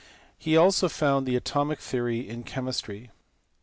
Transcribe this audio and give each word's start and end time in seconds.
He 0.35 0.57
also 0.57 0.89
founded 0.89 1.29
the 1.31 1.35
atomic 1.35 1.77
theory 1.77 2.27
in 2.27 2.41
chemistry. 2.41 3.11